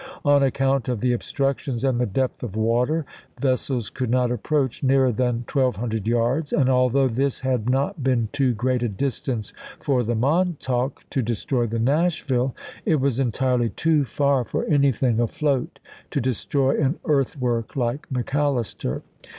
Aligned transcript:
On 0.25 0.41
account 0.41 0.87
of 0.89 0.99
the 0.99 1.13
obstructions 1.13 1.83
and 1.83 1.99
the 2.01 2.07
depth 2.07 2.41
of 2.41 2.55
water, 2.55 3.05
vessels 3.39 3.91
could 3.91 4.09
not 4.09 4.31
approach 4.31 4.81
nearer 4.81 5.11
than 5.11 5.45
1200 5.47 6.07
yards, 6.07 6.51
and 6.51 6.71
although 6.71 7.07
this 7.07 7.41
had 7.41 7.69
not 7.69 8.03
been 8.03 8.27
too 8.33 8.55
great 8.55 8.81
a 8.81 8.89
distance 8.89 9.53
for 9.79 10.01
the 10.01 10.15
Montauk 10.15 11.03
to 11.11 11.21
destroy 11.21 11.67
the 11.67 11.77
Nashville 11.77 12.55
it 12.83 12.95
was 12.95 13.19
entirely 13.19 13.69
too 13.69 14.03
far 14.03 14.43
for 14.43 14.65
anything 14.65 15.19
afloat 15.19 15.77
to 16.09 16.19
destroy 16.19 16.81
an 16.81 16.97
earthwork 17.05 17.75
like 17.75 18.11
Mc 18.11 18.33
Allister. 18.33 19.03